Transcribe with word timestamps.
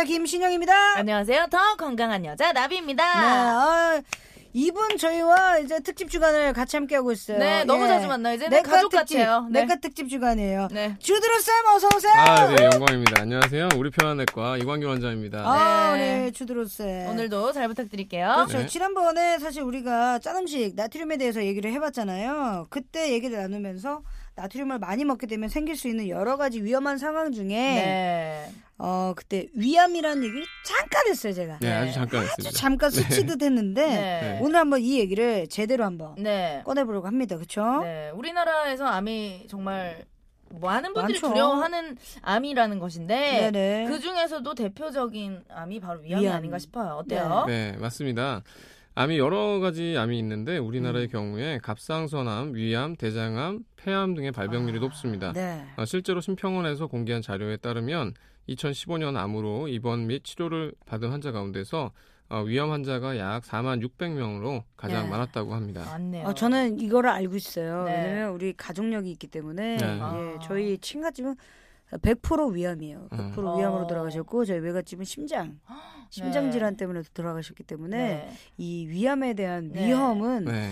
여자 0.00 0.04
김신영입니다 0.04 0.96
안녕하세요. 0.96 1.48
더 1.50 1.76
건강한 1.76 2.24
여자 2.24 2.46
네, 2.46 2.52
나비입니다. 2.60 3.04
아, 3.04 4.00
이분 4.54 4.96
저희와 4.96 5.58
이제 5.58 5.78
특집 5.80 6.08
주간을 6.10 6.54
같이 6.54 6.76
함께 6.76 6.94
하고 6.94 7.12
있어요. 7.12 7.38
네, 7.38 7.64
너무 7.64 7.86
자주 7.86 8.06
만나요. 8.06 8.34
이제는 8.36 8.62
가족 8.62 8.88
특집, 8.88 9.18
같아요. 9.18 9.46
네. 9.50 9.60
내과 9.60 9.76
특집 9.76 10.08
주간이에요. 10.08 10.68
네. 10.72 10.96
주드로 11.00 11.38
쌤 11.40 11.66
어서 11.66 11.88
오세요. 11.94 12.12
아, 12.14 12.46
네, 12.46 12.64
영광입니다. 12.72 13.20
안녕하세요. 13.20 13.68
우리 13.76 13.90
편안내과 13.90 14.56
이광규 14.56 14.86
원장입니다. 14.86 15.40
아, 15.40 15.94
네. 15.96 16.18
네, 16.18 16.30
주드로 16.30 16.64
쌤. 16.64 17.08
오늘도 17.10 17.52
잘 17.52 17.68
부탁드릴게요. 17.68 18.32
그렇죠. 18.46 18.58
네. 18.60 18.66
지난번에 18.66 19.38
사실 19.38 19.62
우리가 19.62 20.18
짠 20.20 20.34
음식 20.36 20.74
나트륨에 20.76 21.18
대해서 21.18 21.44
얘기를 21.44 21.70
해봤잖아요. 21.72 22.68
그때 22.70 23.12
얘기를 23.12 23.36
나누면서 23.36 24.00
나트륨을 24.36 24.78
많이 24.78 25.04
먹게 25.04 25.26
되면 25.26 25.48
생길 25.48 25.76
수 25.76 25.88
있는 25.88 26.08
여러 26.08 26.36
가지 26.36 26.62
위험한 26.62 26.98
상황 26.98 27.32
중에 27.32 27.46
네. 27.48 28.50
어 28.78 29.12
그때 29.14 29.46
위암이라는 29.54 30.22
얘기를 30.24 30.44
잠깐 30.64 31.06
했어요 31.08 31.32
제가. 31.34 31.58
네, 31.60 31.72
아주 31.72 31.92
잠깐 31.92 32.20
아주 32.20 32.28
했습니다. 32.28 32.58
잠깐 32.58 32.90
스치듯 32.90 33.42
했는데 33.42 33.86
네. 33.86 34.38
오늘 34.40 34.58
한번 34.58 34.80
이 34.80 34.98
얘기를 34.98 35.46
제대로 35.48 35.84
한번 35.84 36.14
네. 36.16 36.62
꺼내보려고 36.64 37.06
합니다. 37.06 37.36
그렇죠? 37.36 37.80
네. 37.82 38.10
우리나라에서 38.14 38.86
암이 38.86 39.46
정말 39.50 40.04
많은 40.60 40.94
분들이 40.94 41.20
많죠. 41.20 41.28
두려워하는 41.28 41.96
암이라는 42.22 42.78
것인데 42.78 43.50
네네. 43.50 43.86
그 43.88 44.00
중에서도 44.00 44.54
대표적인 44.54 45.44
암이 45.50 45.80
바로 45.80 46.00
위암이 46.00 46.24
위암. 46.24 46.36
아닌가 46.36 46.58
싶어요. 46.58 46.94
어때요? 46.94 47.44
네, 47.46 47.72
맞습니다. 47.78 48.42
암이 48.94 49.18
여러 49.18 49.60
가지 49.60 49.96
암이 49.96 50.18
있는데 50.18 50.58
우리나라의 50.58 51.06
음. 51.06 51.10
경우에 51.10 51.58
갑상선암, 51.62 52.54
위암, 52.54 52.96
대장암, 52.96 53.64
폐암 53.76 54.14
등의 54.14 54.32
발병률이 54.32 54.78
아, 54.78 54.80
높습니다. 54.80 55.32
네. 55.32 55.64
어, 55.76 55.84
실제로 55.84 56.20
심평원에서 56.20 56.88
공개한 56.88 57.22
자료에 57.22 57.56
따르면 57.58 58.14
2015년 58.48 59.16
암으로 59.16 59.68
입원 59.68 60.06
및 60.06 60.24
치료를 60.24 60.72
받은 60.86 61.10
환자 61.10 61.30
가운데서 61.30 61.92
어, 62.30 62.42
위암 62.42 62.70
환자가 62.70 63.18
약 63.18 63.42
4만 63.42 63.84
600명으로 63.84 64.62
가장 64.76 65.04
네. 65.04 65.10
많았다고 65.10 65.54
합니다. 65.54 65.84
맞네요. 65.84 66.28
어, 66.28 66.34
저는 66.34 66.78
이거를 66.78 67.10
알고 67.10 67.36
있어요. 67.36 67.84
네. 67.84 67.92
왜냐면 67.92 68.30
우리 68.30 68.52
가족력이 68.52 69.10
있기 69.12 69.26
때문에 69.28 69.76
네. 69.76 69.84
예, 69.84 69.98
아. 70.00 70.38
저희 70.42 70.78
친가 70.78 71.10
집은 71.10 71.34
100% 71.98 72.52
위암이에요. 72.52 73.08
100% 73.10 73.38
음. 73.38 73.58
위암으로 73.58 73.84
어. 73.84 73.86
돌아가셨고 73.86 74.44
저희 74.44 74.58
외갓집은 74.58 75.04
심장, 75.04 75.58
심장 76.10 76.46
네. 76.46 76.50
질환 76.52 76.76
때문에 76.76 77.02
돌아가셨기 77.12 77.64
때문에 77.64 77.96
네. 77.96 78.32
이 78.56 78.86
위암에 78.86 79.34
대한 79.34 79.72
네. 79.72 79.86
위험은 79.86 80.44
네, 80.44 80.70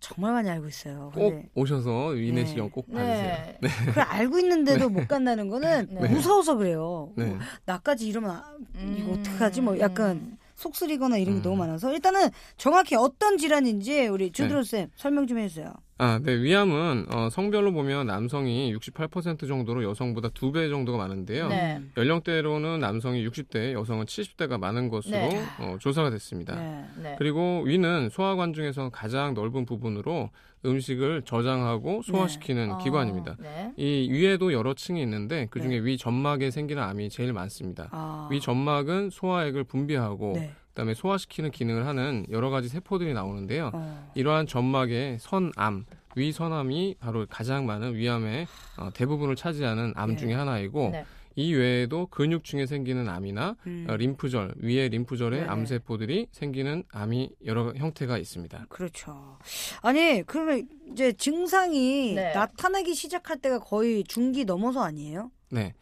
정말 0.00 0.32
많이 0.32 0.48
알고 0.48 0.68
있어요. 0.68 1.10
꼭 1.14 1.30
근데 1.30 1.48
오셔서 1.54 2.08
위내시경 2.08 2.70
꼭 2.70 2.90
받으세요. 2.90 3.54
네. 3.60 3.68
그걸 3.86 4.04
알고 4.04 4.38
있는데도 4.38 4.88
못 4.88 5.08
간다는 5.08 5.48
거는 5.48 5.88
네. 5.90 6.08
무서워서 6.08 6.56
그래요. 6.56 7.12
네. 7.16 7.26
뭐 7.26 7.38
나까지 7.64 8.06
이러면 8.08 8.30
아, 8.30 8.56
이거 8.74 9.12
음. 9.12 9.16
어떡하지? 9.18 9.60
뭐 9.60 9.78
약간 9.78 10.38
속쓰리거나 10.54 11.18
이런 11.18 11.34
게 11.34 11.40
음. 11.40 11.42
너무 11.42 11.56
많아서 11.56 11.92
일단은 11.92 12.30
정확히 12.56 12.94
어떤 12.94 13.36
질환인지 13.36 14.06
우리 14.06 14.32
주드로 14.32 14.62
네. 14.62 14.70
쌤 14.70 14.90
설명 14.96 15.26
좀 15.26 15.38
해주세요. 15.38 15.72
아, 15.98 16.20
네. 16.22 16.34
위암은 16.34 17.06
어, 17.10 17.30
성별로 17.30 17.72
보면 17.72 18.06
남성이 18.06 18.74
68% 18.76 19.48
정도로 19.48 19.82
여성보다 19.82 20.28
2배 20.28 20.68
정도가 20.68 20.98
많은데요. 20.98 21.48
네. 21.48 21.80
연령대로는 21.96 22.80
남성이 22.80 23.26
60대, 23.26 23.72
여성은 23.72 24.04
70대가 24.04 24.58
많은 24.58 24.90
것으로 24.90 25.16
네. 25.16 25.42
어, 25.58 25.76
조사가 25.80 26.10
됐습니다. 26.10 26.54
네. 26.54 26.84
네. 27.02 27.14
그리고 27.18 27.62
위는 27.64 28.10
소화관 28.10 28.52
중에서 28.52 28.90
가장 28.90 29.32
넓은 29.32 29.64
부분으로 29.64 30.30
음식을 30.66 31.22
저장하고 31.22 32.02
소화시키는 32.02 32.72
어, 32.72 32.78
기관입니다. 32.78 33.36
네. 33.38 33.72
이 33.76 34.08
위에도 34.10 34.52
여러 34.52 34.74
층이 34.74 35.00
있는데 35.00 35.46
그 35.50 35.62
중에 35.62 35.78
위 35.78 35.96
점막에 35.96 36.50
생기는 36.50 36.82
암이 36.82 37.08
제일 37.08 37.32
많습니다. 37.32 37.88
아. 37.92 38.28
위 38.30 38.40
점막은 38.40 39.08
소화액을 39.10 39.64
분비하고 39.64 40.32
네. 40.34 40.52
그다음에 40.76 40.92
소화시키는 40.92 41.50
기능을 41.50 41.86
하는 41.86 42.26
여러 42.30 42.50
가지 42.50 42.68
세포들이 42.68 43.14
나오는데요. 43.14 43.70
어. 43.72 44.12
이러한 44.14 44.46
점막의 44.46 45.18
선암, 45.18 45.86
위선암이 46.14 46.96
바로 47.00 47.26
가장 47.28 47.64
많은 47.64 47.94
위암의 47.94 48.46
어, 48.76 48.90
대부분을 48.92 49.36
차지하는 49.36 49.94
암 49.96 50.10
네. 50.10 50.16
중에 50.16 50.34
하나이고 50.34 50.90
네. 50.90 51.04
이 51.34 51.54
외에도 51.54 52.06
근육층에 52.06 52.66
생기는 52.66 53.08
암이나 53.08 53.56
음. 53.66 53.86
어, 53.88 53.96
림프절, 53.96 54.54
위의 54.58 54.90
림프절의 54.90 55.40
네. 55.42 55.46
암세포들이 55.46 56.28
생기는 56.30 56.84
암이 56.92 57.30
여러 57.46 57.72
형태가 57.72 58.18
있습니다. 58.18 58.66
그렇죠. 58.68 59.38
아니 59.80 60.22
그러면 60.26 60.68
이제 60.92 61.12
증상이 61.12 62.14
네. 62.14 62.32
나타나기 62.34 62.94
시작할 62.94 63.38
때가 63.38 63.60
거의 63.60 64.04
중기 64.04 64.44
넘어서 64.44 64.82
아니에요? 64.82 65.30
네. 65.50 65.72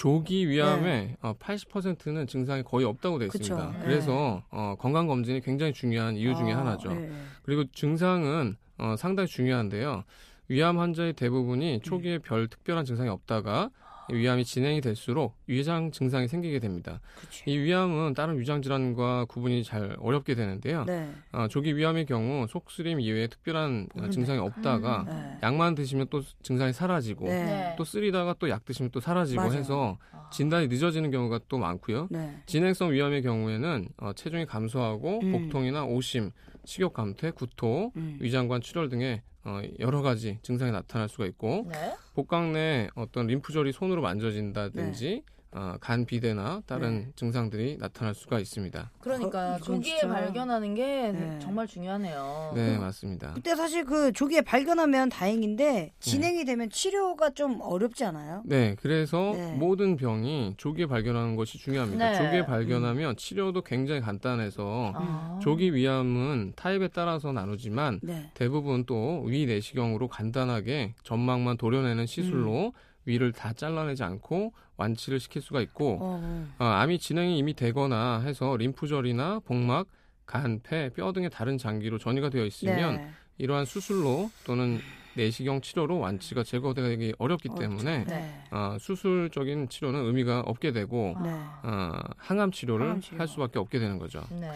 조기 0.00 0.48
위암의 0.48 1.16
어, 1.20 1.34
80%는 1.38 2.26
증상이 2.26 2.62
거의 2.62 2.86
없다고 2.86 3.18
되어 3.18 3.28
그쵸. 3.28 3.42
있습니다. 3.42 3.78
네. 3.80 3.84
그래서 3.84 4.42
어, 4.50 4.74
건강 4.78 5.06
검진이 5.06 5.42
굉장히 5.42 5.74
중요한 5.74 6.16
이유 6.16 6.34
중에 6.34 6.54
아, 6.54 6.60
하나죠. 6.60 6.94
네. 6.94 7.10
그리고 7.42 7.64
증상은 7.70 8.56
어, 8.78 8.94
상당히 8.96 9.26
중요한데요. 9.28 10.04
위암 10.48 10.78
환자의 10.78 11.10
음. 11.10 11.16
대부분이 11.16 11.80
초기에 11.82 12.16
별 12.16 12.48
특별한 12.48 12.86
증상이 12.86 13.10
없다가 13.10 13.68
위암이 14.12 14.44
진행이 14.44 14.80
될수록 14.80 15.36
위장 15.46 15.90
증상이 15.90 16.28
생기게 16.28 16.58
됩니다. 16.58 17.00
그치. 17.20 17.42
이 17.46 17.58
위암은 17.58 18.14
다른 18.14 18.38
위장 18.38 18.62
질환과 18.62 19.24
구분이 19.26 19.64
잘 19.64 19.96
어렵게 19.98 20.34
되는데요. 20.34 20.84
네. 20.84 21.10
어, 21.32 21.48
조기 21.48 21.76
위암의 21.76 22.06
경우 22.06 22.46
속쓰림 22.48 23.00
이외에 23.00 23.26
특별한 23.26 23.88
어, 23.90 23.94
모르네. 23.94 24.12
증상이 24.12 24.38
없다가 24.38 25.04
네. 25.08 25.38
약만 25.42 25.74
드시면 25.74 26.08
또 26.10 26.22
증상이 26.42 26.72
사라지고 26.72 27.26
네. 27.26 27.44
네. 27.44 27.74
또 27.78 27.84
쓰리다가 27.84 28.34
또 28.38 28.48
약 28.48 28.64
드시면 28.64 28.90
또 28.90 29.00
사라지고 29.00 29.42
맞아요. 29.42 29.52
해서 29.58 29.98
아. 30.12 30.28
진단이 30.30 30.66
늦어지는 30.68 31.10
경우가 31.10 31.40
또 31.48 31.58
많고요. 31.58 32.08
네. 32.10 32.36
진행성 32.46 32.90
위암의 32.92 33.22
경우에는 33.22 33.88
어, 33.98 34.12
체중이 34.12 34.46
감소하고 34.46 35.20
음. 35.22 35.32
복통이나 35.32 35.84
오심, 35.84 36.30
식욕 36.64 36.92
감퇴, 36.92 37.30
구토, 37.30 37.92
음. 37.96 38.18
위장관 38.20 38.60
출혈 38.60 38.88
등의 38.88 39.22
어, 39.44 39.60
여러 39.78 40.02
가지 40.02 40.38
증상이 40.42 40.70
나타날 40.70 41.08
수가 41.08 41.26
있고 41.26 41.66
네. 41.70 41.94
복강 42.14 42.52
내 42.52 42.88
어떤 42.94 43.26
림프절이 43.26 43.72
손으로 43.72 44.02
만져진다든지 44.02 45.22
네. 45.26 45.39
어, 45.52 45.74
간 45.80 46.06
비대나 46.06 46.62
다른 46.64 47.12
증상들이 47.16 47.78
나타날 47.80 48.14
수가 48.14 48.38
있습니다. 48.38 48.90
그러니까 49.00 49.54
어, 49.54 49.58
조기에 49.58 49.98
진짜- 49.98 50.08
발견하는 50.14 50.74
게 50.76 51.10
네. 51.10 51.38
정말 51.42 51.66
중요하네요. 51.66 52.52
네, 52.54 52.78
맞습니다. 52.78 53.32
그때 53.34 53.56
사실 53.56 53.84
그 53.84 54.12
조기에 54.12 54.42
발견하면 54.42 55.08
다행인데 55.08 55.92
진행이 55.98 56.44
되면 56.44 56.70
치료가 56.70 57.30
좀 57.30 57.60
어렵지 57.62 58.04
않아요? 58.04 58.42
네, 58.46 58.76
그래서 58.80 59.32
네. 59.34 59.52
모든 59.56 59.96
병이 59.96 60.54
조기에 60.56 60.86
발견하는 60.86 61.34
것이 61.34 61.58
중요합니다. 61.58 62.10
네. 62.12 62.16
조기에 62.18 62.46
발견하면 62.46 63.16
치료도 63.16 63.62
굉장히 63.62 64.00
간단해서 64.02 64.92
아. 64.94 65.38
조기 65.42 65.74
위암은 65.74 66.52
타입에 66.54 66.88
따라서 66.88 67.32
나누지만 67.32 67.98
네. 68.02 68.30
대부분 68.34 68.84
또 68.84 69.24
위 69.24 69.46
내시경으로 69.46 70.06
간단하게 70.08 70.94
점막만 71.02 71.56
도려내는 71.56 72.06
시술로 72.06 72.66
음. 72.66 72.72
위를 73.04 73.32
다 73.32 73.52
잘라내지 73.52 74.02
않고 74.02 74.52
완치를 74.76 75.20
시킬 75.20 75.42
수가 75.42 75.60
있고 75.62 75.98
어, 76.00 76.20
어. 76.22 76.46
어, 76.58 76.64
암이 76.64 76.98
진행이 76.98 77.38
이미 77.38 77.54
되거나 77.54 78.20
해서 78.20 78.56
림프절이나 78.56 79.40
복막, 79.40 79.86
간, 80.26 80.60
폐, 80.62 80.90
뼈 80.90 81.12
등의 81.12 81.30
다른 81.30 81.58
장기로 81.58 81.98
전이가 81.98 82.28
되어 82.30 82.44
있으면 82.44 82.96
네. 82.96 83.10
이러한 83.38 83.64
수술로 83.64 84.30
또는 84.44 84.80
내시경 85.16 85.60
치료로 85.60 85.98
완치가 85.98 86.44
제거되기 86.44 87.14
어렵기 87.18 87.48
때문에 87.58 88.04
네. 88.04 88.44
어, 88.52 88.76
수술적인 88.78 89.68
치료는 89.68 90.04
의미가 90.06 90.40
없게 90.46 90.70
되고 90.72 91.16
네. 91.22 91.30
어, 91.64 91.92
항암 92.16 92.52
치료를 92.52 92.86
항암 92.86 93.00
치료. 93.00 93.18
할 93.18 93.26
수밖에 93.26 93.58
없게 93.58 93.78
되는 93.80 93.98
거죠. 93.98 94.22
네. 94.30 94.48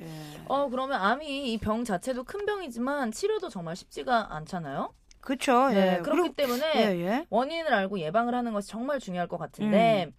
예. 0.00 0.06
어 0.48 0.68
그러면 0.68 1.00
암이 1.00 1.52
이 1.52 1.58
병 1.58 1.84
자체도 1.84 2.24
큰 2.24 2.44
병이지만 2.44 3.12
치료도 3.12 3.48
정말 3.48 3.74
쉽지가 3.76 4.34
않잖아요. 4.36 4.92
그렇죠. 5.20 5.68
네. 5.68 5.98
예. 5.98 6.02
그렇기 6.02 6.20
그리고- 6.22 6.34
때문에 6.34 6.64
예, 6.76 7.00
예. 7.06 7.26
원인을 7.30 7.72
알고 7.72 7.98
예방을 7.98 8.34
하는 8.34 8.52
것이 8.52 8.68
정말 8.68 8.98
중요할 8.98 9.28
것 9.28 9.36
같은데 9.36 10.06
음. 10.08 10.12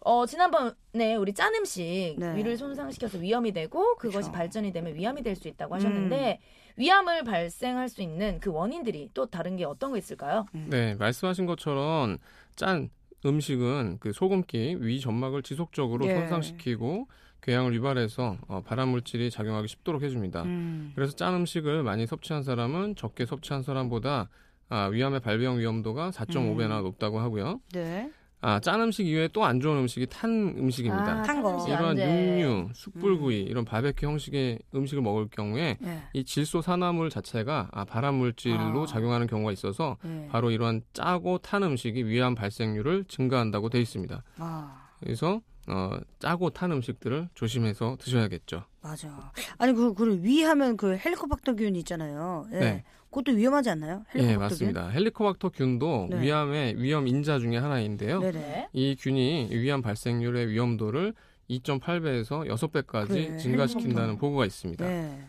어 0.00 0.26
지난번에 0.26 1.14
우리 1.18 1.32
짠 1.32 1.54
음식 1.54 2.16
네. 2.18 2.36
위를 2.36 2.56
손상시켜서 2.56 3.18
위험이 3.18 3.52
되고 3.52 3.96
그것이 3.96 4.28
그쵸. 4.28 4.32
발전이 4.32 4.72
되면 4.72 4.94
위암이 4.94 5.22
될수 5.22 5.48
음. 5.48 5.50
있다고 5.50 5.74
하셨는데 5.76 6.40
위암을 6.76 7.24
발생할 7.24 7.88
수 7.88 8.02
있는 8.02 8.38
그 8.40 8.50
원인들이 8.50 9.10
또 9.14 9.26
다른 9.26 9.56
게 9.56 9.64
어떤 9.64 9.90
거 9.90 9.96
있을까요? 9.98 10.46
네, 10.52 10.94
말씀하신 10.94 11.46
것처럼 11.46 12.18
짠 12.56 12.90
음식은 13.26 13.98
그 14.00 14.12
소금기 14.12 14.78
위 14.80 15.00
점막을 15.00 15.42
지속적으로 15.42 16.06
예. 16.06 16.14
손상시키고 16.14 17.08
궤양을 17.40 17.74
유발해서 17.74 18.36
어, 18.48 18.62
발암 18.64 18.88
물질이 18.90 19.30
작용하기 19.30 19.66
쉽도록 19.68 20.02
해줍니다. 20.02 20.42
음. 20.42 20.92
그래서 20.94 21.14
짠 21.16 21.34
음식을 21.34 21.82
많이 21.82 22.06
섭취한 22.06 22.42
사람은 22.42 22.94
적게 22.96 23.26
섭취한 23.26 23.62
사람보다 23.62 24.28
아, 24.68 24.86
위암의 24.86 25.20
발병 25.20 25.58
위험도가 25.58 26.10
4.5배나 26.10 26.78
음. 26.78 26.82
높다고 26.84 27.20
하고요. 27.20 27.60
네. 27.72 28.10
아, 28.40 28.60
짠 28.60 28.80
음식 28.80 29.04
이외에 29.06 29.26
또 29.28 29.44
안 29.44 29.58
좋은 29.60 29.78
음식이 29.78 30.06
탄 30.06 30.30
음식입니다. 30.56 31.20
아, 31.20 31.22
탄 31.24 31.42
거. 31.42 31.58
돼. 31.96 32.38
육류, 32.40 32.68
숯불구이 32.72 33.40
이런 33.42 33.64
바베큐 33.64 34.06
형식의 34.06 34.60
음식을 34.74 35.02
먹을 35.02 35.26
경우에 35.28 35.76
예. 35.82 36.02
이 36.12 36.22
질소 36.24 36.62
산화물 36.62 37.10
자체가 37.10 37.68
아, 37.72 37.84
발암 37.84 38.14
물질로 38.14 38.82
아. 38.84 38.86
작용하는 38.86 39.26
경우가 39.26 39.50
있어서 39.52 39.96
예. 40.04 40.28
바로 40.30 40.52
이러한 40.52 40.82
짜고 40.92 41.38
탄 41.38 41.64
음식이 41.64 42.04
위암 42.06 42.36
발생률을 42.36 43.06
증가한다고 43.08 43.70
돼 43.70 43.80
있습니다. 43.80 44.22
아. 44.38 44.88
그래서 45.00 45.40
어, 45.66 45.90
짜고 46.20 46.50
탄 46.50 46.70
음식들을 46.72 47.28
조심해서 47.34 47.96
드셔야겠죠. 48.00 48.62
맞아. 48.80 49.32
아니 49.58 49.72
그 49.72 49.92
그리고 49.94 50.22
위하면 50.22 50.76
그 50.76 50.96
헬리코박터균 50.96 51.74
있잖아요. 51.76 52.46
예. 52.52 52.58
네. 52.58 52.84
그것도 53.10 53.32
위험하지 53.32 53.70
않나요? 53.70 54.04
예, 54.14 54.20
헬리코박터균? 54.20 54.38
맞습니다. 54.38 54.88
헬리코박터 54.90 55.48
균도 55.50 56.08
네. 56.10 56.20
위암의 56.20 56.82
위험 56.82 57.06
인자 57.06 57.38
중에 57.38 57.56
하나인데요. 57.56 58.20
네네. 58.20 58.38
네. 58.38 58.68
이 58.72 58.96
균이 58.98 59.48
위암 59.50 59.82
발생률의 59.82 60.48
위험도를 60.48 61.14
2.8배에서 61.48 62.46
6배까지 62.48 63.08
그래, 63.08 63.36
증가시킨다는 63.38 64.00
헬리코박터. 64.10 64.20
보고가 64.20 64.46
있습니다. 64.46 64.84
네. 64.86 65.24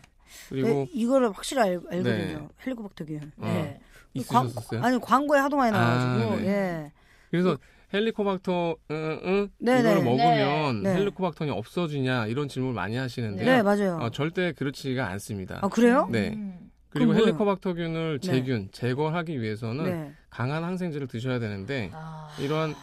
그리고 0.48 0.68
네, 0.68 0.86
이거를 0.92 1.30
확실히 1.32 1.62
알, 1.62 1.68
알거든요. 1.90 2.02
네. 2.04 2.48
헬리코박터균. 2.66 3.32
어, 3.38 3.46
네. 3.46 3.80
있으셨어요? 4.14 4.82
아니 4.82 5.00
광고에 5.00 5.38
하도 5.38 5.56
많이 5.56 5.72
나와가지고 5.72 6.32
아, 6.32 6.36
네. 6.36 6.46
예. 6.46 6.92
그래서 7.30 7.56
헬리코박터 7.94 8.76
응, 8.90 9.20
응, 9.24 9.48
네, 9.58 9.80
이거를 9.80 9.98
네. 9.98 10.04
먹으면 10.04 10.82
네. 10.82 10.94
헬리코박터는 10.94 11.52
없어지냐 11.54 12.26
이런 12.26 12.46
질문을 12.48 12.74
많이 12.74 12.96
하시는데요. 12.96 13.44
네 13.46 13.62
맞아요. 13.62 13.98
어, 14.00 14.10
절대 14.10 14.52
그렇지가 14.52 15.06
않습니다. 15.08 15.58
아 15.62 15.68
그래요? 15.68 16.08
네. 16.10 16.30
음. 16.34 16.69
그리고 16.90 17.12
뭐예요? 17.12 17.26
헬리코박터균을 17.26 18.18
네. 18.20 18.26
제균 18.26 18.68
제거하기 18.72 19.40
위해서는 19.40 19.84
네. 19.84 20.12
강한 20.28 20.64
항생제를 20.64 21.06
드셔야 21.06 21.38
되는데 21.38 21.90
아. 21.92 22.28
이러한 22.40 22.74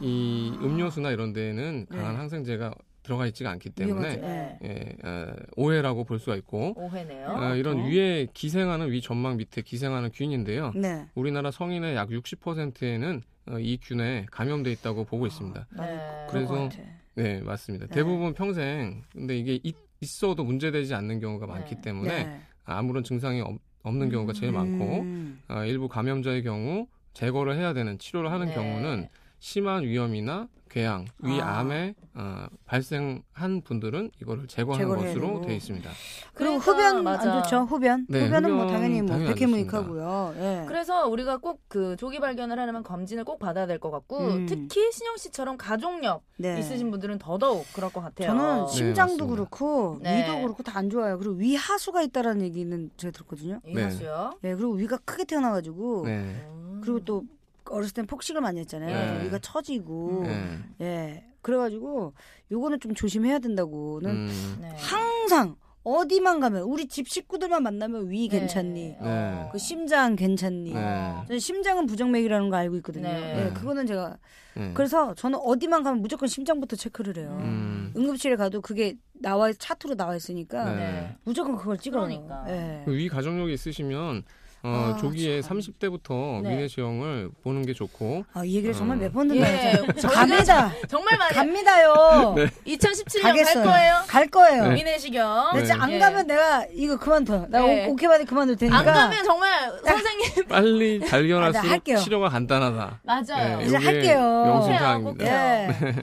이 0.00 0.52
음료수나 0.60 1.10
이런 1.10 1.32
데에는 1.32 1.86
네. 1.88 1.96
강한 1.96 2.16
항생제가 2.16 2.74
들어가 3.04 3.26
있지가 3.26 3.50
않기 3.50 3.70
때문에. 3.70 4.16
네. 4.16 4.58
예, 4.64 5.08
어, 5.08 5.34
오해라고 5.56 6.04
볼 6.04 6.18
수가 6.18 6.36
있고 6.36 6.72
오해네요. 6.76 7.28
어, 7.28 7.54
이런 7.54 7.80
어. 7.80 7.84
위에 7.84 8.26
기생하는 8.32 8.90
위 8.90 9.02
점막 9.02 9.36
밑에 9.36 9.60
기생하는 9.60 10.10
균인데요. 10.10 10.72
네. 10.74 11.06
우리나라 11.14 11.50
성인의 11.50 11.96
약 11.96 12.08
60%에는 12.08 13.22
어, 13.50 13.58
이 13.58 13.78
균에 13.82 14.26
감염돼 14.30 14.72
있다고 14.72 15.04
보고 15.04 15.26
있습니다. 15.26 15.66
나도 15.70 15.92
네. 15.92 16.26
그래서. 16.30 16.68
네, 17.16 17.40
맞습니다. 17.42 17.86
네. 17.86 17.94
대부분 17.94 18.34
평생 18.34 19.02
근데 19.12 19.38
이게 19.38 19.60
있, 19.62 19.76
있어도 20.00 20.42
문제되지 20.42 20.94
않는 20.94 21.20
경우가 21.20 21.46
많기 21.46 21.76
네. 21.76 21.80
때문에 21.80 22.24
네. 22.24 22.40
아무런 22.64 23.04
증상이 23.04 23.40
없, 23.40 23.58
없는 23.82 24.10
경우가 24.10 24.32
제일 24.32 24.52
많고 24.52 25.00
음. 25.00 25.40
어, 25.48 25.64
일부 25.64 25.88
감염자의 25.88 26.42
경우 26.42 26.86
제거를 27.12 27.56
해야 27.56 27.72
되는 27.72 27.98
치료를 27.98 28.30
하는 28.30 28.48
네. 28.48 28.54
경우는 28.54 29.08
심한 29.48 29.82
위염이나 29.82 30.48
궤양, 30.70 31.04
위암에 31.22 31.94
아. 32.14 32.46
어, 32.50 32.56
발생한 32.64 33.60
분들은 33.62 34.10
이거를 34.22 34.48
제거하는 34.48 34.88
것으로. 34.88 35.42
되어 35.42 35.54
있습니다. 35.54 35.90
그리고 36.32 36.58
그러니까, 36.58 36.72
흡연 36.72 37.04
맞아. 37.04 37.30
안 37.30 37.42
좋죠. 37.42 37.60
흡연. 37.66 38.06
네, 38.08 38.24
흡연은 38.26 38.50
뭐 38.50 38.62
흡연 38.64 38.72
당연히 38.74 39.02
뭐 39.02 39.10
당연히 39.10 39.28
안 39.28 39.34
백해무익하고요. 39.34 40.34
예. 40.38 40.64
그래서 40.66 41.06
우리가 41.08 41.36
꼭 41.36 41.60
그 41.68 41.94
조기 41.96 42.20
발견을 42.20 42.58
하려면 42.58 42.82
검진을 42.82 43.24
꼭 43.24 43.38
받아야 43.38 43.66
될 43.66 43.78
것 43.78 43.90
같고 43.90 44.18
음. 44.18 44.46
특히 44.46 44.90
신영 44.92 45.16
씨처럼 45.18 45.58
가족력 45.58 46.22
네. 46.38 46.58
있으신 46.58 46.90
분들은 46.90 47.18
더더욱 47.18 47.66
그럴 47.74 47.92
것 47.92 48.00
같아요. 48.00 48.28
저는 48.28 48.64
네, 48.66 48.72
심장도 48.72 49.24
맞습니다. 49.26 49.26
그렇고 49.34 49.98
네. 50.02 50.22
위도 50.22 50.40
그렇고 50.42 50.62
다 50.62 50.78
안 50.78 50.88
좋아요. 50.90 51.18
그리고 51.18 51.34
위 51.34 51.54
하수가 51.54 52.00
있다라는 52.02 52.40
얘기는 52.42 52.90
제가 52.96 53.12
들었거든요. 53.12 53.60
이하수요. 53.66 54.38
네, 54.40 54.54
그리고 54.56 54.72
위가 54.72 54.96
크게 55.04 55.24
태어나가지고 55.24 56.06
네. 56.06 56.18
음. 56.48 56.80
그리고 56.82 57.00
또 57.04 57.24
어렸을 57.70 57.94
땐 57.94 58.06
폭식을 58.06 58.40
많이 58.40 58.60
했잖아요. 58.60 59.18
네. 59.18 59.24
위가 59.24 59.38
처지고 59.38 60.22
네. 60.24 60.58
예 60.80 61.24
그래가지고 61.42 62.14
요거는 62.50 62.80
좀 62.80 62.94
조심해야 62.94 63.38
된다고는 63.38 64.10
음, 64.10 64.58
네. 64.60 64.74
항상 64.78 65.56
어디만 65.84 66.40
가면 66.40 66.62
우리 66.62 66.86
집 66.88 67.08
식구들만 67.08 67.62
만나면 67.62 68.10
위 68.10 68.28
네. 68.28 68.40
괜찮니? 68.40 68.96
어. 69.00 69.50
그 69.52 69.58
심장 69.58 70.16
괜찮니? 70.16 70.72
네. 70.72 71.14
저는 71.26 71.38
심장은 71.38 71.84
부정맥이라는 71.86 72.48
거 72.48 72.56
알고 72.56 72.76
있거든요. 72.76 73.06
네. 73.08 73.46
예, 73.46 73.52
그거는 73.52 73.86
제가 73.86 74.16
네. 74.56 74.72
그래서 74.72 75.14
저는 75.14 75.38
어디만 75.42 75.82
가면 75.82 76.00
무조건 76.00 76.26
심장부터 76.26 76.76
체크를 76.76 77.18
해요. 77.18 77.36
음, 77.42 77.92
응급실에 77.94 78.36
가도 78.36 78.62
그게 78.62 78.96
나와 79.12 79.52
차트로 79.52 79.94
나와 79.94 80.16
있으니까 80.16 80.70
네. 80.70 80.76
네. 80.76 81.16
무조건 81.24 81.56
그걸 81.56 81.76
찍어요. 81.76 82.02
그러니까. 82.02 82.44
예. 82.48 82.82
그 82.86 82.99
위 82.99 83.08
가족력이 83.08 83.52
있으시면 83.52 84.24
어, 84.66 84.94
아, 84.94 84.96
조기에 84.98 85.42
참. 85.42 85.58
30대부터 85.58 86.40
네. 86.42 86.50
위내시경을 86.52 87.28
보는 87.42 87.66
게 87.66 87.74
좋고 87.74 88.24
아, 88.32 88.42
이 88.44 88.54
얘기를 88.56 88.74
정말 88.74 88.96
어. 88.96 89.00
몇번 89.00 89.36
예, 89.36 89.72
갑니다. 90.02 90.72
정말 90.88 91.18
많이 91.18 91.34
갑니다요. 91.34 92.34
네. 92.36 92.46
2017년 92.74 93.22
갈 93.22 93.32
가겠어요. 93.36 93.64
거예요. 93.64 93.94
갈 94.06 94.26
거예요. 94.28 94.68
네. 94.68 94.74
위내시경. 94.74 95.22
나 95.52 95.58
진짜 95.58 95.76
안 95.82 95.90
예. 95.92 95.98
가면 95.98 96.26
내가 96.26 96.66
이거 96.72 96.96
그만둬. 96.96 97.46
나 97.50 97.60
네. 97.60 97.86
오- 97.86 97.92
오케이 97.92 98.08
바디 98.08 98.24
그만둘 98.24 98.56
테니까. 98.56 98.78
안 98.78 98.84
가면 98.86 99.24
정말 99.24 99.70
선생님 99.84 100.44
빨리 100.48 100.98
아, 101.02 101.04
나 101.04 101.10
발견할수록 101.10 101.70
할게요. 101.70 101.96
치료가 101.98 102.28
간단하다. 102.30 103.00
맞아요. 103.02 103.60
이제 103.60 103.74
요게 103.74 103.84
할게요. 103.84 104.18
명심사항입니다. 104.46 105.24
해요, 105.26 105.74
예. 105.82 105.94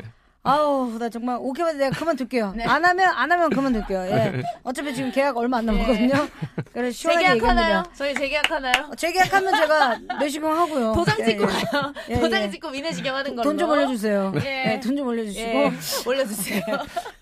아우, 0.43 0.97
나 0.97 1.07
정말 1.09 1.37
오케이 1.39 1.63
바디 1.63 1.77
내가 1.77 1.95
그만둘게요. 1.95 2.53
네. 2.55 2.63
안 2.65 2.83
하면 2.83 3.07
안 3.09 3.31
하면 3.31 3.49
그만둘게요. 3.51 4.01
예. 4.07 4.41
어차피 4.63 4.93
지금 4.95 5.11
계약 5.11 5.37
얼마 5.37 5.57
안 5.57 5.67
남았거든요. 5.67 6.27
그래서 6.73 6.97
시원하게 6.97 7.27
재계약 7.27 7.47
하나요? 7.49 7.65
얘기합니다. 7.67 7.93
저희 7.95 8.13
재계약 8.15 8.51
하나요? 8.51 8.89
어, 8.91 8.95
재계약하면 8.95 9.55
제가 9.55 9.99
내시경 10.19 10.51
하고요. 10.59 10.93
도장 10.93 11.19
예, 11.19 11.25
찍고 11.25 11.43
예. 11.43 11.47
가요. 11.47 11.93
예, 12.09 12.19
도장 12.19 12.41
예. 12.41 12.49
찍고 12.49 12.69
미내시경 12.71 13.15
하는 13.15 13.35
걸로. 13.35 13.43
돈 13.43 13.57
좀 13.59 13.69
올려주세요. 13.69 14.33
예. 14.43 14.71
예, 14.73 14.79
돈좀 14.79 15.05
올려주시고. 15.07 15.47
예, 15.47 15.71
올려주세요. 16.07 16.61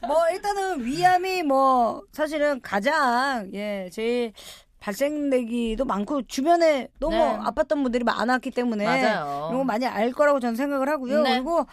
뭐 0.08 0.30
일단은 0.32 0.86
위암이 0.86 1.44
뭐 1.44 2.02
사실은 2.14 2.62
가장 2.62 3.50
예 3.54 3.90
제일 3.92 4.32
발생되기도 4.80 5.84
많고 5.86 6.22
주변에 6.24 6.88
너무 7.00 7.16
네. 7.16 7.38
아팠던 7.40 7.84
분들이 7.84 8.04
많았기 8.04 8.52
때문에 8.52 8.86
맞아요. 8.86 9.48
이런 9.50 9.58
거 9.60 9.64
많이 9.64 9.86
알 9.86 10.12
거라고 10.12 10.40
저는 10.40 10.56
생각을 10.56 10.88
하고요. 10.88 11.22
네. 11.24 11.34
그리고 11.36 11.66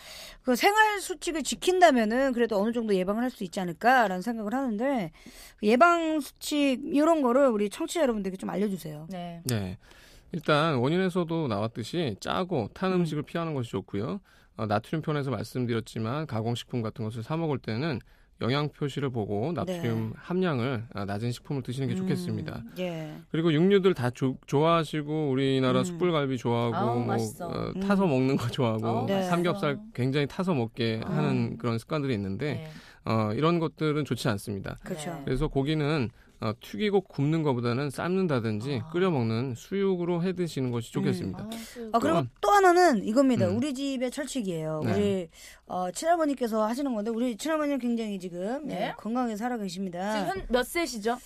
그 0.43 0.57
생활 0.57 1.01
수칙을 1.01 1.43
지킨다면은 1.43 2.33
그래도 2.33 2.61
어느 2.61 2.73
정도 2.73 2.95
예방을 2.95 3.23
할 3.23 3.31
수 3.37 3.45
있지 3.45 3.61
않을까라는 3.61 4.23
생각을 4.23 4.55
하는데 4.55 5.11
그 5.59 5.67
예방 5.67 6.21
수칙 6.21 6.81
이런 6.85 7.21
거를 7.21 7.49
우리 7.49 7.69
청취자 7.69 8.01
여러분들께 8.01 8.37
좀 8.39 8.49
알려주세요. 8.49 9.07
네. 9.11 9.43
네. 9.45 9.77
일단 10.33 10.77
원인에서도 10.77 11.49
나왔듯이 11.49 12.17
짜고 12.21 12.71
탄 12.73 12.93
음식을 12.93 13.25
피하는 13.25 13.53
것이 13.53 13.71
좋고요. 13.71 14.21
어, 14.57 14.67
나트륨 14.67 15.03
편에서 15.03 15.31
말씀드렸지만 15.31 16.27
가공식품 16.27 16.81
같은 16.83 17.05
것을 17.05 17.23
사 17.23 17.37
먹을 17.37 17.59
때는 17.59 18.01
영양 18.43 18.69
표시를 18.69 19.09
보고 19.11 19.53
나트륨 19.53 20.09
네. 20.11 20.13
함량을 20.17 20.85
아, 20.93 21.05
낮은 21.07 21.33
식품을 21.33 21.63
드시는 21.63 21.89
게 21.89 21.95
좋겠습니다. 21.95 22.63
음, 22.67 22.73
예. 22.79 23.15
그리고 23.31 23.53
육류들 23.53 23.95
다 23.95 24.11
조- 24.11 24.37
좋아하시고 24.47 25.31
우리나라 25.31 25.81
음. 25.81 25.85
숯불갈비 25.85 26.37
좋아하고 26.37 26.77
아우, 26.77 27.01
뭐. 27.01 27.15
어, 27.15 27.73
음. 27.75 27.81
타서 27.81 28.07
먹는 28.07 28.37
거 28.37 28.49
좋아하고 28.49 29.07
네. 29.07 29.23
삼겹살 29.25 29.79
굉장히 29.95 30.27
타서 30.27 30.53
먹게 30.55 31.01
음. 31.07 31.13
하는 31.13 31.57
그런 31.59 31.79
습관들이 31.79 32.13
있는데 32.15 32.55
네. 32.55 32.69
어, 33.11 33.33
이런 33.33 33.59
것들은 33.59 34.05
좋지 34.05 34.29
않습니다. 34.29 34.77
그렇죠. 34.85 35.11
네. 35.15 35.23
그래서 35.25 35.49
고기는 35.49 36.11
어, 36.41 36.53
튀기고 36.61 37.01
굽는 37.03 37.43
것보다는 37.43 37.89
삶는다든지 37.91 38.83
아. 38.85 38.91
끓여 38.91 39.11
먹는 39.11 39.55
수육으로 39.57 40.23
해 40.23 40.35
드시는 40.35 40.71
것이 40.71 40.93
좋겠습니다. 40.93 41.49
아, 41.51 41.57
수- 41.57 41.91
아 41.93 41.99
그리고 41.99 42.19
음. 42.21 42.29
또 42.41 42.51
하나는 42.51 43.05
이겁니다. 43.05 43.49
음. 43.49 43.57
우리 43.57 43.73
집의 43.73 44.11
철칙이에요. 44.11 44.83
네. 44.85 44.93
우리 44.93 45.29
어, 45.67 45.91
친할머니께서 45.91 46.67
하시는 46.67 46.95
건데 46.95 47.11
우리 47.11 47.37
친할머니는 47.37 47.79
굉장히 47.79 48.19
지금 48.19 48.67
네. 48.67 48.89
예, 48.89 48.95
건강하게 48.99 49.37
살아 49.37 49.57
계십니다. 49.57 50.13
지금 50.27 50.41
현, 50.41 50.47
몇 50.51 50.63
세시죠? 50.67 51.17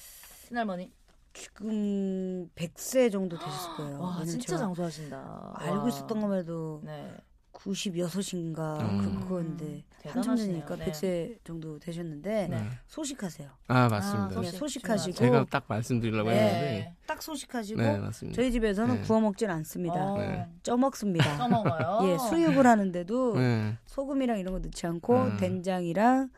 친할머니. 0.46 0.90
지금 1.32 2.48
100세 2.56 3.10
정도 3.10 3.38
되셨을 3.38 3.74
거예요. 3.76 4.00
와, 4.00 4.24
진짜 4.24 4.56
장수하신다. 4.56 5.54
알고 5.56 5.82
와. 5.82 5.88
있었던 5.88 6.20
것만 6.20 6.38
해도 6.40 6.80
네. 6.84 7.12
96인가 7.52 8.80
음. 8.80 8.98
그, 9.20 9.28
그건데 9.28 9.84
한참. 10.08 10.36
전이니까 10.36 10.76
네. 10.76 10.84
100세 10.86 11.38
정도 11.44 11.78
되셨는데 11.78 12.48
네. 12.48 12.68
소식하세요. 12.86 13.48
아 13.68 13.88
맞습니다. 13.88 14.40
아, 14.40 14.42
소식 14.42 14.58
소식하시고 14.58 15.16
제가 15.16 15.46
딱 15.50 15.64
말씀드리려고 15.68 16.30
네. 16.30 16.36
했는데 16.36 16.94
딱 17.06 17.22
소식하시고 17.22 17.80
네 17.80 17.98
맞습니다. 17.98 18.36
저희 18.36 18.50
집에서는 18.52 18.94
네. 18.96 19.00
구워 19.02 19.20
먹질 19.20 19.50
않습니다. 19.50 20.12
어, 20.12 20.18
네. 20.18 20.46
쪄 20.62 20.76
먹습니다. 20.76 21.36
써먹어요. 21.36 21.98
예, 22.10 22.18
수육을 22.18 22.66
하는데도 22.66 23.36
네. 23.36 23.76
소금이랑 23.86 24.38
이런 24.38 24.54
거 24.54 24.60
넣지 24.60 24.86
않고 24.86 25.14
음. 25.16 25.36
된장이랑 25.36 26.30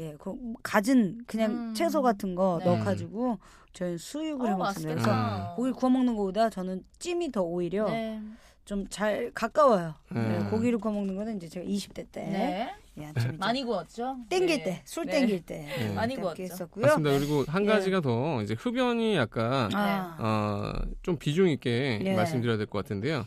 예, 0.00 0.14
그 0.18 0.32
갖은 0.62 1.24
그냥 1.26 1.50
음. 1.50 1.74
채소 1.74 2.02
같은 2.02 2.34
거 2.36 2.60
네. 2.60 2.66
넣어가지고 2.66 3.38
저희는 3.72 3.98
수육을 3.98 4.48
해 4.48 4.52
어, 4.52 4.56
먹습니다. 4.56 4.94
맛있겠다. 4.94 4.94
그래서 4.94 5.54
고기를 5.56 5.74
구워 5.74 5.90
먹는 5.90 6.14
것보다 6.16 6.50
저는 6.50 6.84
찜이 6.98 7.32
더 7.32 7.42
오히려 7.42 7.86
네. 7.86 8.22
좀 8.68 8.86
잘 8.90 9.30
가까워요. 9.34 9.94
네, 10.10 10.20
음. 10.20 10.48
고기를 10.50 10.78
구워 10.78 10.92
먹는 10.94 11.16
거는 11.16 11.36
이제 11.38 11.48
제가 11.48 11.64
20대 11.66 12.06
때 12.12 12.20
네. 12.20 12.74
예, 12.98 13.12
많이 13.38 13.64
구웠죠? 13.64 14.18
땡길 14.28 14.58
네. 14.58 14.62
때, 14.64 14.82
술 14.84 15.06
네. 15.06 15.20
땡길 15.20 15.40
때 15.46 15.66
네. 15.78 15.88
많이 15.94 16.16
구웠죠. 16.16 16.42
했었고요. 16.42 16.84
맞습니다. 16.84 17.18
그리고 17.18 17.44
한 17.48 17.64
예. 17.64 17.68
가지가 17.68 18.00
더 18.02 18.42
이제 18.42 18.54
흡연이 18.58 19.16
약간 19.16 19.70
아, 19.74 20.16
어, 20.18 20.72
좀 21.02 21.16
비중 21.18 21.48
있게 21.48 22.00
네. 22.02 22.14
말씀드려야 22.14 22.58
될 22.58 22.66
것 22.66 22.78
같은데요. 22.84 23.24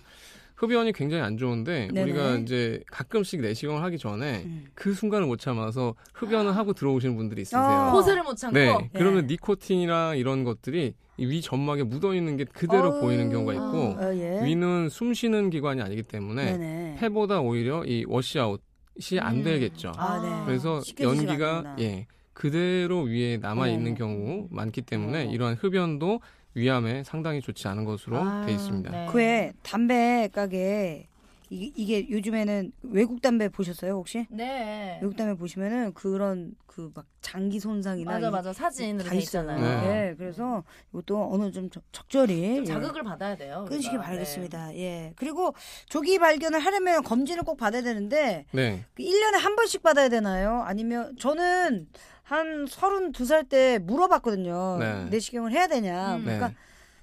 흡연이 0.62 0.94
굉장히 0.94 1.24
안 1.24 1.38
좋은데 1.38 1.88
네네. 1.92 2.04
우리가 2.04 2.36
이제 2.38 2.84
가끔씩 2.92 3.42
내시경을 3.42 3.82
하기 3.82 3.98
전에 3.98 4.44
음. 4.46 4.66
그 4.76 4.94
순간을 4.94 5.26
못 5.26 5.40
참아서 5.40 5.96
흡연을 6.14 6.56
하고 6.56 6.74
들어오시는 6.74 7.18
분들이 7.18 7.42
있으세요. 7.42 7.62
어. 7.62 7.92
고새를 7.94 8.22
못 8.22 8.36
참고. 8.38 8.60
네, 8.60 8.90
그러면 8.94 9.26
니코틴이랑 9.26 10.20
이런 10.20 10.44
것들이 10.44 10.94
이위 11.18 11.42
점막에 11.42 11.82
묻어 11.82 12.14
있는 12.14 12.38
게 12.38 12.46
그대로 12.46 12.92
어우. 12.92 13.02
보이는 13.02 13.32
경우가 13.32 13.54
있고 13.54 13.64
어, 13.66 14.14
예. 14.14 14.46
위는 14.46 14.90
숨 14.90 15.16
쉬는 15.16 15.50
기관이 15.50 15.82
아니기 15.82 16.04
때문에 16.04 16.58
네네. 16.58 16.98
폐보다 17.00 17.42
오히려 17.42 17.84
이 17.86 18.06
워시아웃이 18.08 19.20
안 19.20 19.38
음. 19.38 19.44
되겠죠. 19.44 19.94
아, 19.98 20.22
네. 20.22 20.46
그래서 20.46 20.80
연기가 21.00 21.58
않는구나. 21.58 21.76
예 21.80 22.06
그대로 22.34 23.02
위에 23.02 23.38
남아 23.38 23.68
있는 23.68 23.94
어. 23.94 23.96
경우 23.96 24.48
많기 24.52 24.84
때문에 24.84 25.28
어. 25.28 25.32
이러한 25.32 25.56
흡연도 25.56 26.22
위암에 26.54 27.04
상당히 27.04 27.42
좋지 27.42 27.68
않은 27.68 27.86
것으로 27.86 28.18
아, 28.18 28.46
돼 28.46 28.54
있습니다. 28.54 28.92
네. 28.92 29.08
그에 29.12 29.54
담배 29.64 30.30
가게 30.34 31.08
이게, 31.50 31.72
이게 31.76 32.10
요즘에는 32.10 32.72
외국 32.84 33.22
담배 33.22 33.50
보셨어요 33.50 33.94
혹시? 33.96 34.26
네. 34.30 35.00
외국 35.02 35.18
담배 35.18 35.34
보시면은 35.38 35.94
그런 35.94 36.54
그 36.66 36.90
막 36.96 37.06
장기 37.22 37.60
손상이나 37.60 38.10
맞아 38.14 38.32
맞아 38.32 38.52
사진으로 38.54 39.04
다돼 39.04 39.18
있잖아요. 39.20 39.60
네. 39.60 40.10
예, 40.10 40.16
그래서 40.18 40.64
이것도 40.94 41.32
어느 41.34 41.52
좀 41.52 41.70
적- 41.70 41.84
적절히 41.92 42.56
좀 42.56 42.62
예, 42.62 42.66
자극을 42.66 43.04
받아야 43.04 43.36
돼요. 43.36 43.66
끊으시기 43.68 43.96
우리가. 43.98 44.04
바라겠습니다. 44.06 44.76
예. 44.78 45.14
그리고 45.18 45.54
조기 45.88 46.18
발견을 46.18 46.60
하려면 46.60 47.04
검진을 47.04 47.44
꼭 47.44 47.58
받아야 47.58 47.82
되는데 47.84 48.46
네, 48.52 48.86
그 48.96 49.04
1년에 49.04 49.38
한 49.40 49.56
번씩 49.56 49.84
받아야 49.84 50.08
되나요? 50.10 50.62
아니면 50.66 51.16
저는 51.20 51.88
한 52.32 52.64
32살 52.64 53.50
때 53.50 53.78
물어봤거든요. 53.80 54.78
네. 54.80 55.06
내시경을 55.10 55.52
해야 55.52 55.68
되냐. 55.68 56.16
음. 56.16 56.24
그러니까 56.24 56.48
네. 56.48 56.56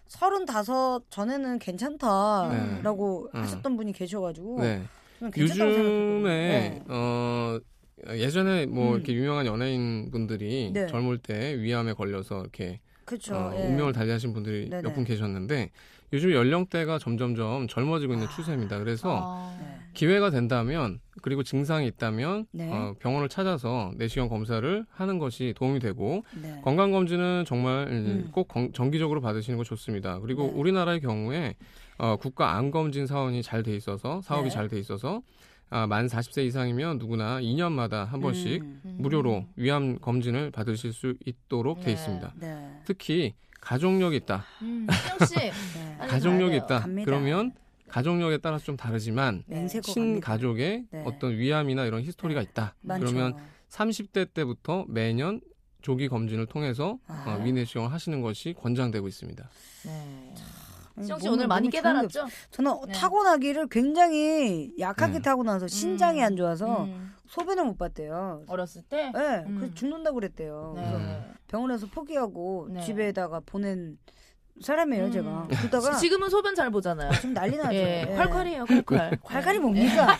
35 0.06 1.02
전에는 1.11 1.58
괜찮다라고 1.58 3.30
네. 3.35 3.38
음. 3.38 3.42
하셨던 3.42 3.76
분이 3.76 3.92
계셔가지고 3.92 4.62
네. 4.62 4.82
요즘에 5.20 5.54
생각했거든요. 5.54 6.85
어 6.88 7.61
예전에 8.08 8.64
뭐 8.64 8.92
음. 8.92 8.94
이렇게 8.94 9.12
유명한 9.12 9.44
연예인 9.44 10.11
분들이 10.11 10.70
네. 10.73 10.87
젊을 10.87 11.18
때 11.18 11.61
위암에 11.61 11.92
걸려서 11.92 12.40
이렇게 12.40 12.80
그렇죠. 13.04 13.35
어, 13.35 13.52
예. 13.54 13.66
운명을 13.66 13.92
달리하신 13.92 14.32
분들이 14.32 14.70
네네. 14.70 14.80
몇분 14.80 15.04
계셨는데 15.04 15.70
요즘 16.12 16.32
연령대가 16.32 16.98
점점점 16.98 17.68
젊어지고 17.68 18.14
있는 18.14 18.28
추세입니다. 18.28 18.78
그래서 18.78 19.20
아. 19.22 19.56
네. 19.60 19.78
기회가 19.94 20.30
된다면 20.30 21.00
그리고 21.22 21.42
증상이 21.42 21.86
있다면 21.88 22.46
네. 22.52 22.70
어, 22.72 22.94
병원을 23.00 23.28
찾아서 23.28 23.92
내시경 23.96 24.28
검사를 24.28 24.84
하는 24.90 25.18
것이 25.18 25.54
도움이 25.56 25.80
되고 25.80 26.24
네. 26.40 26.60
건강 26.62 26.92
검진은 26.92 27.44
정말 27.46 27.88
음. 27.88 28.28
꼭 28.32 28.48
건- 28.48 28.72
정기적으로 28.72 29.20
받으시는 29.20 29.58
거 29.58 29.64
좋습니다. 29.64 30.20
그리고 30.20 30.44
네. 30.44 30.52
우리나라의 30.54 31.00
경우에 31.00 31.54
어, 31.98 32.16
국가 32.16 32.56
암 32.56 32.70
검진 32.70 33.06
사원이 33.06 33.42
잘 33.42 33.62
돼 33.62 33.74
있어서 33.74 34.20
사업이 34.22 34.44
네. 34.44 34.50
잘돼 34.54 34.78
있어서 34.78 35.20
아, 35.70 35.86
만 35.86 36.06
40세 36.06 36.46
이상이면 36.46 36.96
누구나 36.98 37.40
2년마다 37.40 38.06
한 38.06 38.20
번씩 38.20 38.62
음. 38.62 38.96
무료로 39.00 39.44
위암 39.56 39.98
검진을 39.98 40.50
받으실 40.52 40.92
수 40.94 41.14
있도록 41.26 41.80
돼 41.80 41.86
네. 41.86 41.92
있습니다. 41.92 42.34
네. 42.40 42.80
특히 42.86 43.34
가족력이 43.60 44.16
있다. 44.16 44.44
음, 44.62 44.86
씨. 45.26 45.34
네. 45.74 45.96
가족력이. 46.06 46.56
있다. 46.56 46.80
갑니다. 46.80 47.04
그러면 47.04 47.52
가족력에 47.88 48.38
따라서 48.38 48.64
좀 48.64 48.76
다르지만 48.76 49.44
갑니다. 49.48 49.80
친가족의 49.80 50.84
네. 50.90 51.02
어떤 51.06 51.36
위암이나 51.36 51.84
이런 51.86 52.02
히스토리가 52.02 52.42
있다. 52.42 52.74
많죠. 52.82 53.06
그러면 53.06 53.36
30대 53.70 54.32
때부터 54.32 54.84
매년 54.88 55.40
조기 55.82 56.08
검진을 56.08 56.46
통해서 56.46 56.98
아. 57.06 57.24
어, 57.38 57.44
위내시경을 57.44 57.92
하시는 57.92 58.20
것이 58.20 58.54
권장되고 58.58 59.06
있습니다. 59.06 59.48
네. 59.86 60.34
시영 61.02 61.18
씨 61.18 61.24
몸을 61.26 61.32
오늘 61.38 61.46
많이 61.48 61.70
깨달았죠? 61.70 62.26
저는 62.50 62.74
네. 62.86 62.92
타고나기를 62.92 63.68
굉장히 63.68 64.72
약하게 64.78 65.14
네. 65.14 65.22
타고나서 65.22 65.68
신장이 65.68 66.20
음. 66.20 66.24
안 66.24 66.36
좋아서 66.36 66.84
음. 66.84 67.14
소변을 67.28 67.64
못 67.64 67.76
봤대요. 67.78 68.44
어렸을 68.46 68.82
때. 68.82 69.10
네, 69.14 69.44
음. 69.46 69.56
그래서 69.58 69.74
죽는다고 69.74 70.14
그랬대요. 70.14 70.72
네. 70.76 70.82
그래서 70.82 71.08
병원에서 71.48 71.86
포기하고 71.86 72.68
네. 72.70 72.80
집에다가 72.82 73.40
보낸 73.44 73.98
사람이에요, 74.60 75.04
음. 75.04 75.12
제가. 75.12 75.46
그러다가 75.48 75.96
지금은 75.96 76.28
소변 76.28 76.52
잘 76.54 76.68
보잖아요. 76.70 77.12
좀 77.20 77.32
난리 77.32 77.56
나죠. 77.56 77.74
예, 77.76 78.06
예. 78.10 78.16
콸콸이에요, 78.16 78.66
콸콸. 78.66 79.20
콸콸이 79.22 79.58
뭡니까? 79.60 80.18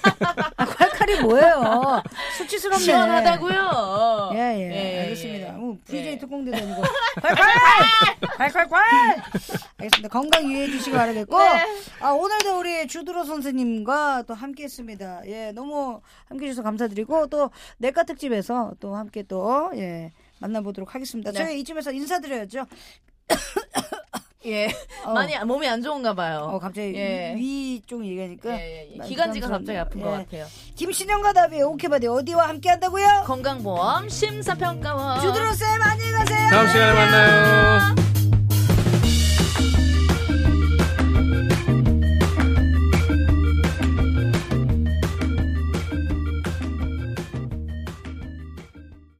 아, 0.57 0.65
콸콸이 0.65 1.23
뭐예요? 1.23 2.03
수치스럽네. 2.37 2.79
시원하다고요. 2.85 4.31
예, 4.35 4.39
예, 4.39 4.71
예, 4.71 5.01
알겠습니다. 5.03 5.49
예. 5.49 5.53
뭐, 5.53 5.77
VJ 5.85 6.07
예. 6.13 6.19
특공대도 6.19 6.57
아니고. 6.57 6.83
콸콸! 6.83 8.39
콸콸콸! 8.39 9.68
알겠습니다. 9.81 10.09
건강 10.09 10.45
유의해 10.51 10.67
주시기 10.71 10.91
바라겠고. 10.97 11.39
네. 11.39 11.65
아, 12.01 12.11
오늘도 12.11 12.59
우리 12.59 12.87
주드로 12.89 13.25
선생님과 13.25 14.25
또 14.27 14.35
함께 14.35 14.65
했습니다. 14.65 15.23
예, 15.27 15.53
너무 15.53 16.01
함께 16.27 16.47
해 16.47 16.51
주셔서 16.51 16.65
감사드리고, 16.65 17.29
또, 17.29 17.51
내과 17.79 18.03
특집에서 18.03 18.73
또 18.81 18.97
함께 18.97 19.23
또, 19.23 19.71
예, 19.77 20.13
만나보도록 20.41 20.95
하겠습니다. 20.97 21.31
네. 21.31 21.39
저희 21.39 21.61
이쯤에서 21.61 21.93
인사드려야죠. 21.93 22.67
예. 24.47 24.67
어. 25.05 25.13
많이 25.13 25.37
안- 25.37 25.47
몸이 25.47 25.69
안 25.69 25.81
좋은가 25.81 26.13
봐요. 26.15 26.39
어, 26.53 26.59
갑자기 26.59 26.95
예. 26.97 27.35
위쪽 27.37 28.05
얘기하니까. 28.05 28.51
예, 28.59 28.89
예, 28.91 28.95
예. 28.97 29.07
기관지가. 29.07 29.47
갑자기 29.49 29.79
아픈 29.79 30.01
예. 30.01 30.05
것 30.05 30.11
같아요. 30.11 30.47
김신영과 30.75 31.33
다비의 31.33 31.63
오케바디 31.63 32.07
어디와 32.09 32.49
함께 32.49 32.69
한다고요? 32.71 33.25
건강보험 33.27 34.09
심사평가원. 34.09 35.21
주드로 35.21 35.53
쌤, 35.53 35.69
안녕히 35.83 36.11
가세요. 36.13 36.51
다음 36.51 36.67
시간에 36.69 36.93
만나요. 36.95 38.08